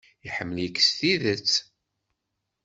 [0.27, 1.53] Iḥemmel-ik s tidet.